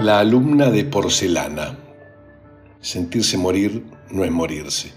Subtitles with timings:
[0.00, 1.76] La alumna de porcelana.
[2.80, 4.92] Sentirse morir no es morirse.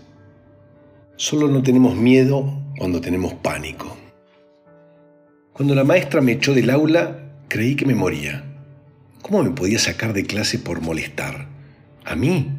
[1.17, 3.97] Solo no tenemos miedo cuando tenemos pánico.
[5.51, 7.19] Cuando la maestra me echó del aula,
[7.49, 8.45] creí que me moría.
[9.21, 11.49] ¿Cómo me podía sacar de clase por molestar?
[12.05, 12.57] ¿A mí?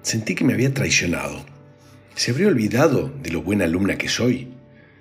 [0.00, 1.44] Sentí que me había traicionado.
[2.14, 4.54] ¿Se habría olvidado de lo buena alumna que soy?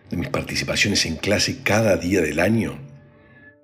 [0.09, 2.77] ¿De mis participaciones en clase cada día del año?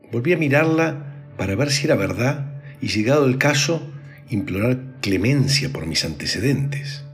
[0.10, 2.53] Volví a mirarla para ver si era verdad
[2.84, 3.82] y llegado el caso,
[4.30, 7.06] implorar clemencia por mis antecedentes.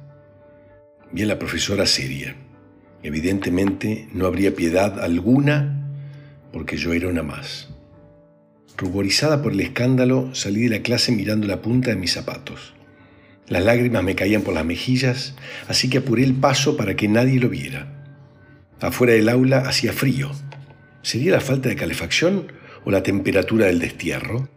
[1.12, 2.36] Vi a la profesora seria.
[3.04, 5.88] Evidentemente no habría piedad alguna
[6.52, 7.70] porque yo era una más.
[8.78, 12.74] Ruborizada por el escándalo, salí de la clase mirando la punta de mis zapatos.
[13.48, 15.36] Las lágrimas me caían por las mejillas,
[15.68, 18.10] así que apuré el paso para que nadie lo viera.
[18.82, 20.32] Afuera del aula hacía frío.
[21.04, 22.52] ¿Sería la falta de calefacción
[22.86, 24.50] o la temperatura del destierro?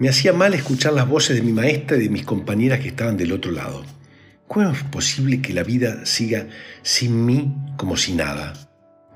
[0.00, 3.18] Me hacía mal escuchar las voces de mi maestra y de mis compañeras que estaban
[3.18, 3.84] del otro lado.
[4.48, 6.46] ¿Cómo es posible que la vida siga
[6.80, 8.54] sin mí como si nada?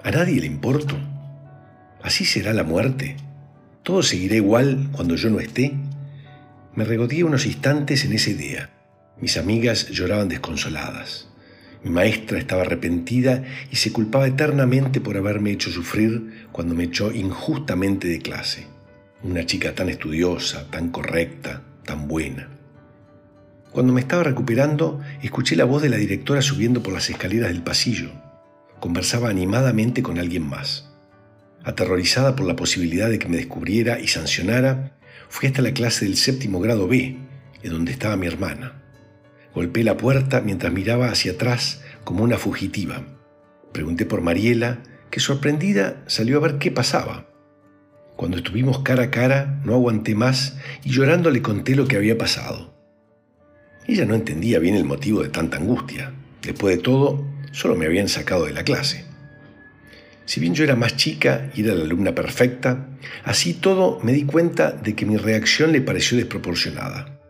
[0.02, 0.98] ¿A nadie le importo?
[2.02, 3.16] ¿Así será la muerte?
[3.82, 5.74] ¿Todo seguirá igual cuando yo no esté?
[6.74, 8.68] Me regodeé unos instantes en esa idea.
[9.18, 11.28] Mis amigas lloraban desconsoladas.
[11.82, 17.10] Mi maestra estaba arrepentida y se culpaba eternamente por haberme hecho sufrir cuando me echó
[17.10, 18.73] injustamente de clase
[19.24, 22.50] una chica tan estudiosa, tan correcta, tan buena.
[23.72, 27.62] Cuando me estaba recuperando, escuché la voz de la directora subiendo por las escaleras del
[27.62, 28.10] pasillo.
[28.80, 30.90] Conversaba animadamente con alguien más.
[31.64, 34.98] Aterrorizada por la posibilidad de que me descubriera y sancionara,
[35.30, 37.16] fui hasta la clase del séptimo grado B,
[37.62, 38.82] en donde estaba mi hermana.
[39.54, 43.02] Golpeé la puerta mientras miraba hacia atrás como una fugitiva.
[43.72, 47.33] Pregunté por Mariela, que sorprendida salió a ver qué pasaba.
[48.16, 52.16] Cuando estuvimos cara a cara, no aguanté más y llorando le conté lo que había
[52.16, 52.72] pasado.
[53.86, 56.12] Ella no entendía bien el motivo de tanta angustia.
[56.42, 59.04] Después de todo, solo me habían sacado de la clase.
[60.26, 62.88] Si bien yo era más chica y era la alumna perfecta,
[63.24, 67.20] así todo me di cuenta de que mi reacción le pareció desproporcionada.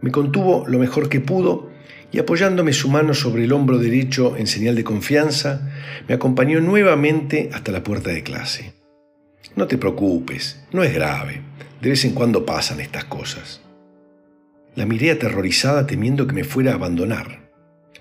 [0.00, 1.70] Me contuvo lo mejor que pudo
[2.12, 5.70] y apoyándome su mano sobre el hombro derecho en señal de confianza,
[6.06, 8.77] me acompañó nuevamente hasta la puerta de clase.
[9.58, 11.40] No te preocupes, no es grave.
[11.82, 13.60] De vez en cuando pasan estas cosas.
[14.76, 17.50] La miré aterrorizada temiendo que me fuera a abandonar.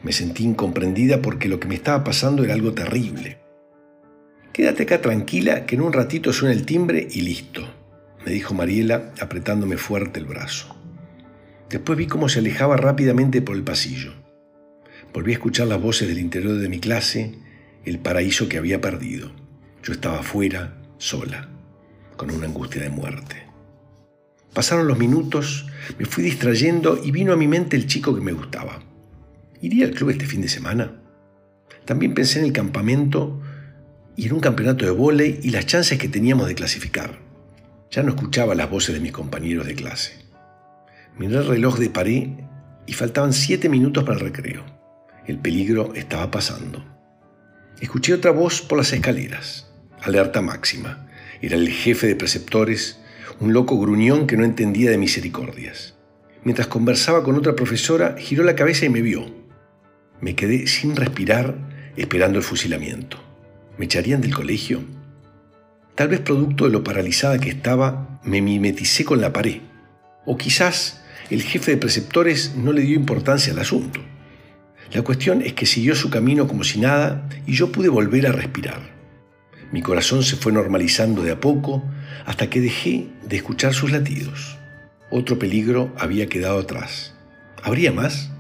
[0.04, 3.40] Me sentí incomprendida porque lo que me estaba pasando era algo terrible.
[4.54, 7.68] Quédate acá tranquila que en un ratito suena el timbre y listo,
[8.24, 10.76] me dijo Mariela apretándome fuerte el brazo.
[11.72, 14.14] Después vi cómo se alejaba rápidamente por el pasillo.
[15.12, 17.34] Volví a escuchar las voces del interior de mi clase,
[17.84, 19.32] el paraíso que había perdido.
[19.82, 21.48] Yo estaba afuera, sola,
[22.16, 23.48] con una angustia de muerte.
[24.54, 25.68] Pasaron los minutos,
[26.00, 28.80] me fui distrayendo y vino a mi mente el chico que me gustaba.
[29.62, 31.00] ¿Iría al club este fin de semana?
[31.86, 33.40] También pensé en el campamento
[34.16, 37.20] y en un campeonato de vóley y las chances que teníamos de clasificar.
[37.92, 40.14] Ya no escuchaba las voces de mis compañeros de clase.
[41.18, 42.30] Miré el reloj de pared
[42.86, 44.64] y faltaban siete minutos para el recreo.
[45.26, 46.84] El peligro estaba pasando.
[47.80, 49.67] Escuché otra voz por las escaleras
[50.10, 51.08] alerta máxima.
[51.42, 53.00] Era el jefe de preceptores,
[53.40, 55.96] un loco gruñón que no entendía de misericordias.
[56.44, 59.26] Mientras conversaba con otra profesora, giró la cabeza y me vio.
[60.22, 61.56] Me quedé sin respirar
[61.96, 63.18] esperando el fusilamiento.
[63.78, 64.84] ¿Me echarían del colegio?
[65.96, 69.62] Tal vez producto de lo paralizada que estaba, me mimeticé con la pared.
[70.26, 74.00] O quizás el jefe de preceptores no le dio importancia al asunto.
[74.94, 78.32] La cuestión es que siguió su camino como si nada y yo pude volver a
[78.32, 78.97] respirar.
[79.72, 81.84] Mi corazón se fue normalizando de a poco
[82.26, 84.58] hasta que dejé de escuchar sus latidos.
[85.10, 87.16] Otro peligro había quedado atrás.
[87.64, 88.32] ¿Habría más?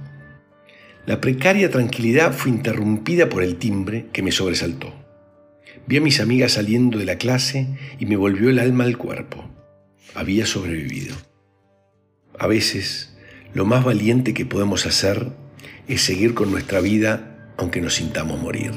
[1.05, 4.93] La precaria tranquilidad fue interrumpida por el timbre que me sobresaltó.
[5.85, 7.67] Vi a mis amigas saliendo de la clase
[7.99, 9.49] y me volvió el alma al cuerpo.
[10.15, 11.15] Había sobrevivido.
[12.37, 13.17] A veces,
[13.53, 15.31] lo más valiente que podemos hacer
[15.87, 18.73] es seguir con nuestra vida aunque nos sintamos morir.